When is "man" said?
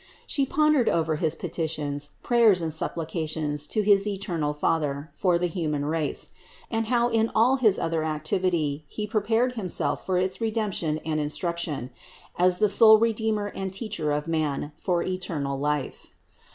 14.27-14.71